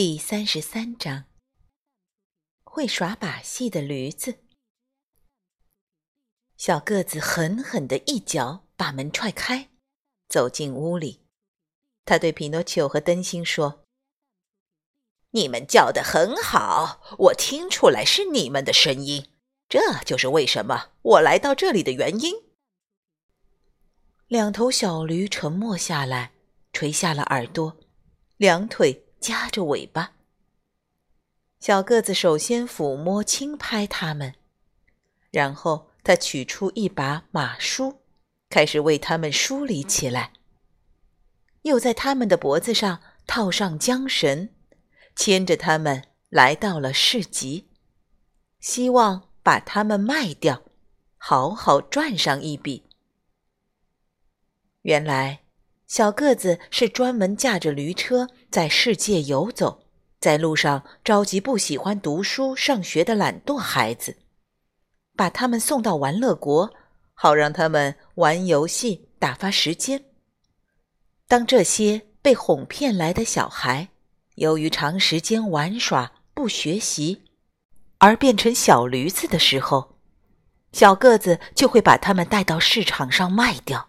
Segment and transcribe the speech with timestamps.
[0.00, 1.24] 第三十三章。
[2.62, 4.38] 会耍把戏的驴子，
[6.56, 9.70] 小个子狠狠的一脚把门踹开，
[10.28, 11.24] 走进屋里。
[12.04, 13.82] 他对匹诺丘和灯芯说
[15.34, 19.32] ：“你们叫的很好，我听出来是你们的声音，
[19.68, 22.44] 这就是为什么我来到这里的原因。”
[24.28, 26.34] 两头小驴沉默下来，
[26.72, 27.76] 垂下了耳朵，
[28.36, 30.12] 两腿夹着尾巴。
[31.60, 34.34] 小个子首先抚摸、轻拍它们，
[35.30, 38.00] 然后他取出一把马梳，
[38.48, 40.32] 开始为它们梳理起来。
[41.62, 44.50] 又在它们的脖子上套上缰绳，
[45.16, 47.68] 牵着它们来到了市集，
[48.60, 50.62] 希望把它们卖掉，
[51.16, 52.84] 好好赚上一笔。
[54.82, 55.40] 原来，
[55.88, 59.86] 小个子是专门驾着驴车在世界游走。
[60.20, 64.18] 在路上召集不喜欢读书上学的懒惰孩子，
[65.16, 66.74] 把他们送到玩乐国，
[67.14, 70.04] 好让他们玩游戏打发时间。
[71.26, 73.88] 当这些被哄骗来的小孩
[74.34, 77.22] 由于长时间玩耍不学习
[77.98, 79.96] 而变成小驴子的时候，
[80.72, 83.88] 小个子就会把他们带到市场上卖掉。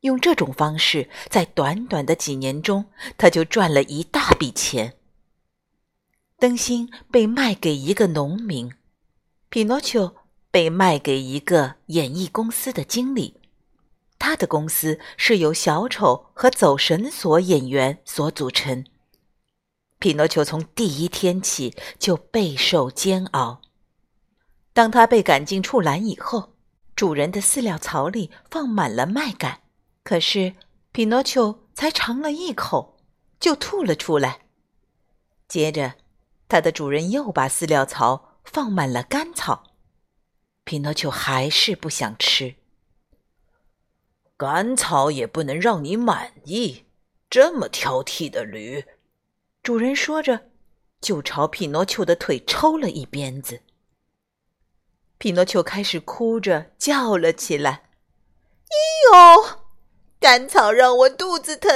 [0.00, 4.94] 用这种方式，在短短的几年中，他就赚了一大笔钱。
[6.38, 8.72] 灯芯被卖给一个农民，
[9.48, 10.14] 匹诺丘
[10.50, 13.40] 被卖给一个演艺公司的经理。
[14.18, 18.84] 他的公司是由小丑和走绳索演员所组成。
[19.98, 23.62] 匹诺丘从第一天起就备受煎熬。
[24.72, 26.52] 当他被赶进畜栏以后，
[26.94, 29.60] 主人的饲料槽里放满了麦秆，
[30.06, 30.54] 可是
[30.92, 32.96] 匹诺丘才尝了一口，
[33.40, 34.42] 就吐了出来。
[35.48, 35.94] 接着。
[36.48, 39.64] 他的主人又把饲料槽放满了干草，
[40.62, 42.54] 匹诺丘还是不想吃。
[44.36, 46.84] 干草也不能让你满意，
[47.28, 48.84] 这么挑剔的驴。
[49.64, 50.52] 主人说着，
[51.00, 53.62] 就朝匹诺丘的腿抽了一鞭子。
[55.18, 57.90] 匹诺丘开始哭着叫了起来
[58.70, 58.76] ：“哎
[59.10, 59.65] 呦，
[60.18, 61.70] 干草让我肚子疼！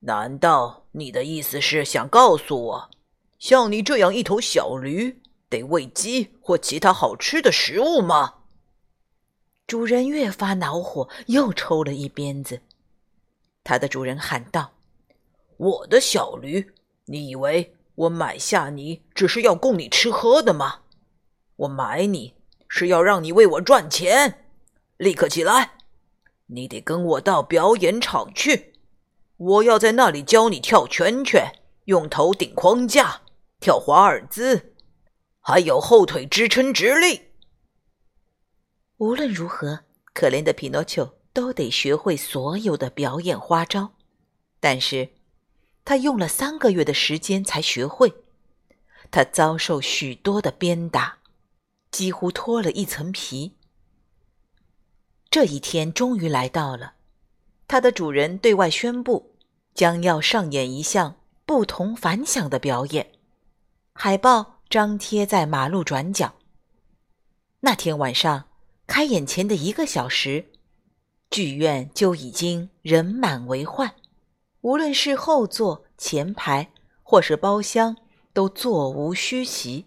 [0.00, 2.90] 难道你的意思是想告诉我？”
[3.38, 8.34] 像你这样一头小驴，得喂鸡或其他好吃的食物吗？
[9.66, 12.60] 主人越发恼火，又抽了一鞭子。
[13.64, 14.72] 他的主人喊道
[15.56, 16.72] ：“我的小驴，
[17.06, 20.80] 你以为我买下你只是要供你吃喝的吗？
[21.56, 22.34] 我买你
[22.68, 24.44] 是要让你为我赚钱。
[24.98, 25.78] 立刻起来，
[26.52, 28.74] 你得跟我到表演场去。
[29.36, 31.52] 我要在那里教你跳圈圈，
[31.86, 33.22] 用头顶框架。”
[33.60, 34.72] 跳华尔兹，
[35.40, 37.32] 还有后腿支撑直立。
[38.96, 39.80] 无论如何，
[40.14, 43.92] 可怜的匹诺丘都得学会所有的表演花招。
[44.60, 45.10] 但是，
[45.84, 48.14] 他用了三个月的时间才学会。
[49.10, 51.18] 他遭受许多的鞭打，
[51.90, 53.56] 几乎脱了一层皮。
[55.30, 56.94] 这一天终于来到了，
[57.68, 59.36] 它的主人对外宣布，
[59.74, 61.14] 将要上演一项
[61.46, 63.12] 不同凡响的表演。
[63.92, 66.34] 海报张贴在马路转角。
[67.60, 68.48] 那天晚上
[68.88, 70.46] 开演前的一个小时，
[71.30, 73.94] 剧院就已经人满为患，
[74.62, 76.72] 无论是后座、前排
[77.04, 77.96] 或是包厢，
[78.32, 79.86] 都座无虚席。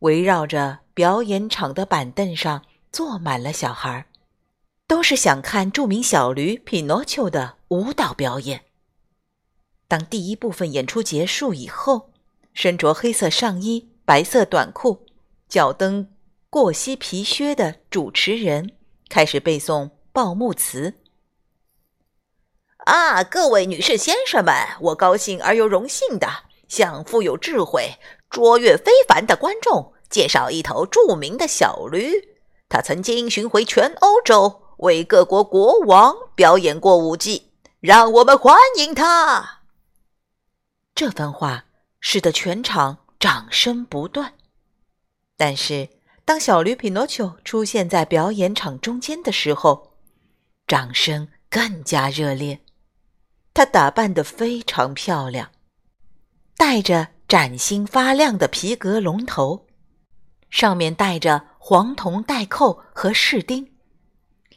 [0.00, 4.06] 围绕着表演场的板凳上坐满了小孩，
[4.86, 8.66] 都是想看著名小驴匹诺丘的舞蹈表演。
[9.88, 12.12] 当第一部分演出结束以后，
[12.52, 15.06] 身着黑色上衣、白色短裤、
[15.48, 16.08] 脚蹬
[16.48, 18.76] 过膝皮靴的主持人
[19.08, 20.94] 开始背诵报幕词。
[22.84, 26.28] 啊，各位女士、先生们，我高兴而又荣幸的
[26.68, 27.96] 向富有智慧、
[28.30, 32.33] 卓越非凡的观众介绍一头著名的小驴。
[32.74, 37.52] 他曾经巡回全欧洲，为各国国王表演过舞技。
[37.78, 39.60] 让我们欢迎他。
[40.92, 41.66] 这番话。
[42.00, 44.34] 使得全场掌声不断。
[45.38, 45.88] 但是，
[46.24, 49.94] 当小驴匹诺丘出现在表演场中间的时候，
[50.66, 52.60] 掌声更加热烈。
[53.54, 55.52] 他打扮得非常漂亮，
[56.58, 59.66] 戴着崭新发亮的皮革龙头，
[60.50, 63.72] 上面戴着黄铜带扣和饰钉，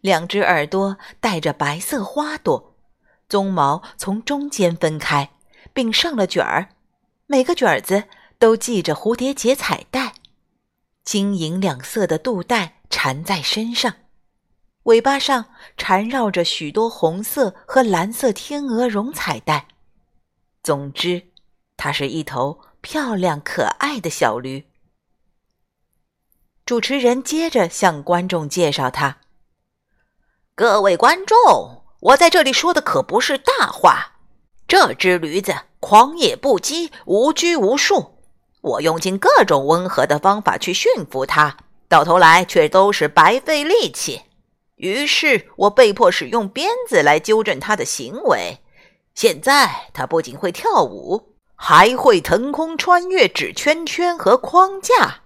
[0.00, 2.78] 两只耳朵带着白色花朵，
[3.28, 5.32] 鬃毛从中间分开，
[5.74, 6.70] 并上了卷儿，
[7.26, 8.04] 每个卷子
[8.38, 10.14] 都系着蝴蝶结彩带。
[11.04, 13.96] 金银两色的肚带缠在身上，
[14.84, 15.44] 尾巴上
[15.76, 19.68] 缠绕着许多红色和蓝色天鹅绒彩带。
[20.62, 21.28] 总之，
[21.76, 24.70] 它是一头漂亮可爱的小驴。
[26.66, 29.18] 主持人接着向观众介绍他
[30.56, 34.12] ：“各位观众，我在这里说的可不是大话。
[34.66, 38.18] 这只驴子狂野不羁，无拘无束。”
[38.62, 41.54] 我用尽各种温和的方法去驯服它，
[41.86, 44.22] 到头来却都是白费力气。
[44.76, 48.60] 于是我被迫使用鞭子来纠正它的行为。
[49.14, 55.23] 现在它不仅会跳舞，还会腾空穿越纸圈圈和框架。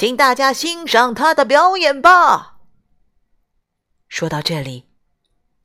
[0.00, 2.56] 请大家欣赏他的表演吧。
[4.08, 4.86] 说到这里，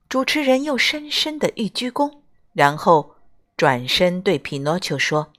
[0.10, 2.20] 主持人又深深的一鞠躬，
[2.52, 3.16] 然后
[3.56, 5.32] 转身对匹诺丘说。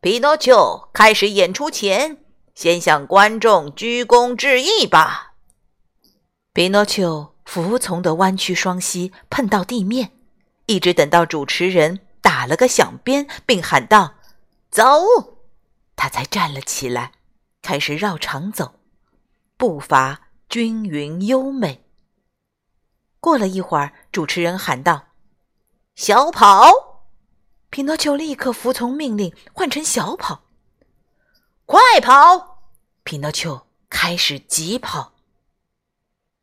[0.00, 2.18] 匹诺丘开始演出前，
[2.54, 5.32] 先向观众鞠躬致意吧。
[6.52, 10.12] 匹诺丘服从的弯曲双膝，碰到地面，
[10.66, 14.14] 一直等到主持人打了个响鞭，并喊道
[14.70, 14.84] ：“走！”
[15.96, 17.10] 他才站了起来，
[17.66, 18.76] 开始绕场走，
[19.56, 21.84] 步伐均匀优美。
[23.18, 25.08] 过了一会儿，主持人喊道
[25.96, 26.70] ：“小跑！”
[27.70, 30.44] 匹诺丘立刻服从命令，换成小跑。
[31.64, 32.70] 快跑！
[33.02, 35.14] 匹诺丘开始急跑。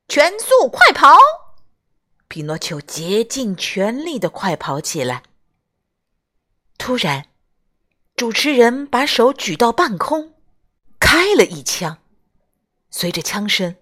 [0.09, 1.15] 全速快跑！
[2.27, 5.23] 匹诺丘竭尽全力的快跑起来。
[6.77, 7.29] 突然，
[8.17, 10.32] 主持人把手举到半空，
[11.03, 11.97] 开了一枪。
[12.89, 13.75] 随着枪声，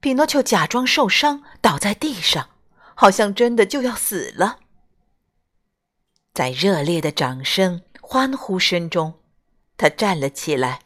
[0.00, 2.50] 匹诺丘假装受伤，倒在地上，
[2.94, 4.58] 好像真的就要死了。
[6.34, 9.14] 在热烈的掌声、欢呼声中，
[9.78, 10.80] 他站了起来，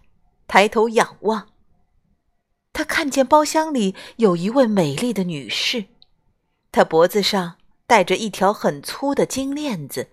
[0.46, 1.48] 抬头仰望。
[2.72, 5.86] 他看见包厢里有一位美丽的女士，
[6.70, 7.56] 她脖子上
[7.88, 10.10] 戴着一条很粗的金链子，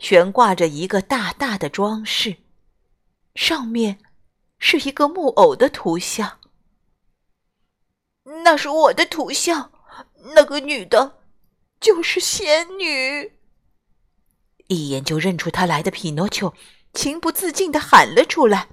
[0.00, 2.38] 悬挂着一个大大的装饰，
[3.36, 3.98] 上面
[4.60, 6.38] 是一个木偶的图像。
[8.44, 9.72] 那是我的图像，
[10.36, 11.18] 那个女的，
[11.80, 13.40] 就是仙女。
[14.68, 16.54] 一眼就认出他来的匹诺丘，
[16.92, 18.68] 情不自禁的喊了出来：“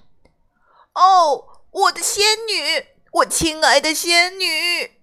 [0.94, 5.00] 哦，我的仙女，我亲爱的仙女！”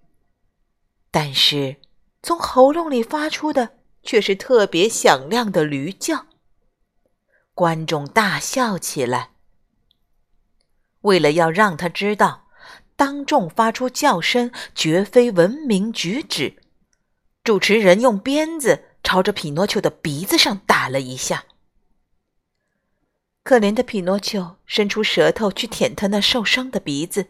[1.10, 1.80] 但是
[2.22, 6.26] 从喉咙里发出的却是特别响亮的驴叫。
[7.54, 9.33] 观众大笑起来。
[11.04, 12.48] 为了要让他知道，
[12.96, 16.56] 当众发出叫声绝非文明举止，
[17.42, 18.90] 主持人用鞭子。
[19.06, 21.44] 朝着匹诺丘的鼻子上打了一下。
[23.42, 27.28] 可怜的匹诺丘伸出舌头去舔他那受伤的鼻子，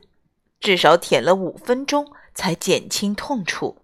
[0.61, 3.83] 至少舔了五分钟才减轻痛楚。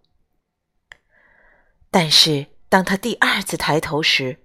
[1.91, 4.39] 但是当他第二次抬头时，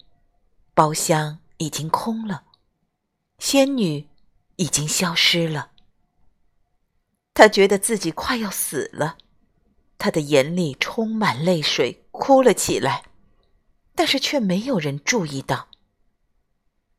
[0.74, 2.46] 包厢已经空了，
[3.38, 4.08] 仙女
[4.57, 5.71] 已经消失了。
[7.33, 9.17] 他觉得自己快要死了，
[9.97, 13.03] 他的眼里充满泪水，哭了起来。
[13.97, 15.69] 但是却没有人注意到，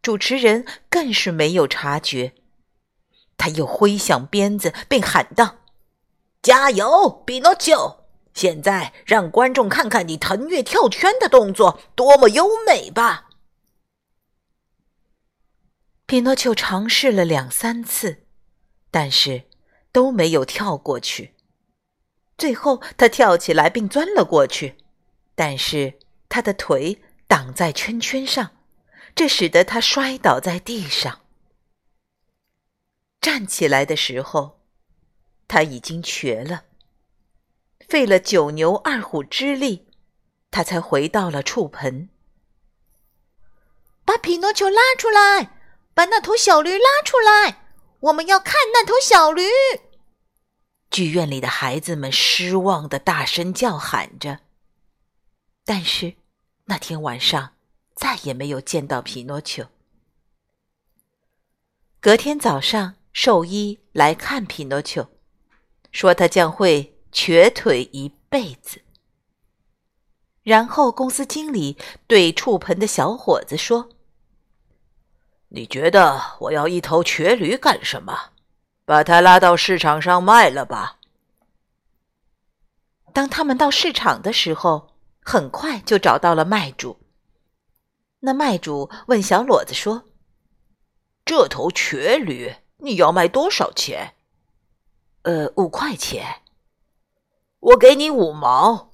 [0.00, 2.32] 主持人更是没有察觉。
[3.36, 5.56] 他又挥响鞭子，并喊道
[6.40, 8.04] ：“加油，匹诺丘！
[8.32, 13.25] 现在让观众看看你腾跃跳圈的动作多么优美吧！”
[16.06, 18.24] 匹诺丘尝试了两三次，
[18.90, 19.44] 但是
[19.92, 21.34] 都没有跳过去。
[22.38, 24.76] 最后，他跳起来并钻了过去，
[25.34, 25.98] 但是。
[26.28, 28.50] 他的腿挡在圈圈上，
[29.14, 31.20] 这使得他摔倒在地上。
[33.20, 34.60] 站起来的时候，
[35.46, 36.64] 他已经瘸了。
[37.88, 39.86] 费了九牛二虎之力，
[40.50, 42.10] 他才回到了触盆。
[44.04, 45.55] 把匹诺丘拉出来，
[45.96, 47.64] 把那头小驴拉出来，
[48.00, 49.44] 我们要看那头小驴。
[50.90, 54.40] 剧院里的孩子们失望的大声叫喊着。
[55.64, 56.16] 但是，
[56.66, 57.54] 那天晚上
[57.94, 59.64] 再也没有见到匹诺丘。
[61.98, 65.08] 隔天早上，兽医来看匹诺丘，
[65.92, 68.82] 说他将会瘸腿一辈子。
[70.42, 73.88] 然后，公司经理对触盆的小伙子说
[75.56, 78.32] ：“你觉得我要一头瘸驴干什么？
[78.84, 80.98] 把它拉到市场上卖了吧。”
[83.14, 87.00] 当他们到市场的时候，很快就找到了卖主。
[88.20, 90.04] 那卖主问小伙子说
[91.24, 94.12] ：“这头瘸驴你要卖多少钱
[95.24, 96.42] ？”“呃，五块钱。
[97.60, 98.92] ”“我给你五毛。”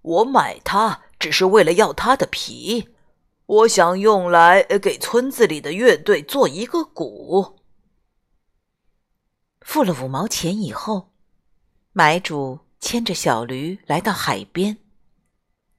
[0.00, 2.95] 我买它只是为了要它的皮，
[3.46, 7.60] 我想用来给村子里的乐队做一个鼓。
[9.60, 11.12] 付了五毛钱以后，
[11.92, 14.78] 买主牵着小驴来到海边，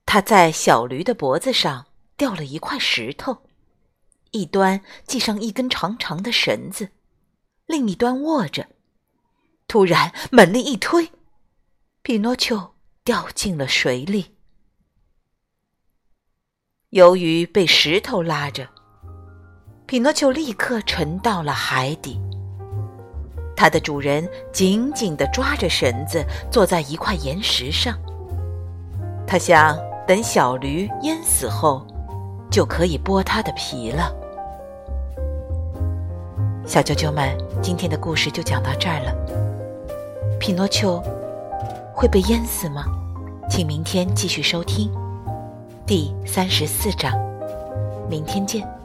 [0.06, 3.44] 他在小驴的脖子上吊了一块石头，
[4.32, 6.90] 一端系上一根长长的绳子，
[7.66, 8.68] 另一端握着。
[9.68, 11.12] 突然猛力一推，
[12.02, 12.74] 匹诺丘。
[13.08, 14.36] 掉进了水里。
[16.98, 18.68] 由于被石头拉着，
[19.86, 22.20] 匹诺丘立刻沉到了海底。
[23.56, 27.96] 他的主人紧紧地抓着绳子，坐在一块岩石上。
[29.28, 29.78] 他想，
[30.08, 31.86] 等小驴淹死后，
[32.50, 34.12] 就可以剥它的皮了。
[36.66, 39.14] 小啾啾们，今天的故事就讲到这儿了。
[40.40, 41.00] 匹诺丘。
[41.94, 42.86] 会被淹死吗？
[43.48, 44.92] 请明天继续收听
[45.88, 47.14] 第三十四章，
[48.10, 48.77] 明天见。